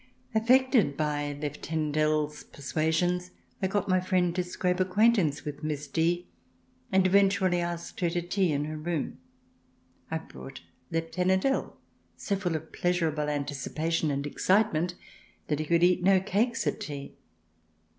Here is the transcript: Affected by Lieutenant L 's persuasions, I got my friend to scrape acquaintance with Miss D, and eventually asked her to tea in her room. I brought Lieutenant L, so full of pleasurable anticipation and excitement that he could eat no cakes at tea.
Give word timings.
Affected 0.33 0.97
by 0.97 1.31
Lieutenant 1.33 1.95
L 1.95 2.27
's 2.27 2.43
persuasions, 2.43 3.29
I 3.61 3.67
got 3.67 3.87
my 3.87 3.99
friend 3.99 4.35
to 4.35 4.43
scrape 4.43 4.79
acquaintance 4.79 5.45
with 5.45 5.61
Miss 5.63 5.87
D, 5.87 6.25
and 6.91 7.05
eventually 7.05 7.61
asked 7.61 7.99
her 7.99 8.09
to 8.09 8.21
tea 8.23 8.51
in 8.51 8.65
her 8.65 8.77
room. 8.77 9.19
I 10.09 10.17
brought 10.17 10.61
Lieutenant 10.89 11.45
L, 11.45 11.77
so 12.17 12.35
full 12.35 12.55
of 12.55 12.71
pleasurable 12.71 13.29
anticipation 13.29 14.09
and 14.09 14.25
excitement 14.25 14.95
that 15.49 15.59
he 15.59 15.65
could 15.65 15.83
eat 15.83 16.01
no 16.01 16.19
cakes 16.19 16.65
at 16.65 16.79
tea. 16.79 17.13